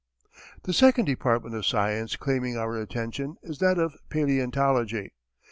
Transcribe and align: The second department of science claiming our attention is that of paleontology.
The 0.63 0.73
second 0.73 1.05
department 1.05 1.53
of 1.53 1.63
science 1.63 2.15
claiming 2.15 2.57
our 2.57 2.75
attention 2.75 3.35
is 3.43 3.59
that 3.59 3.77
of 3.77 3.97
paleontology. 4.09 5.13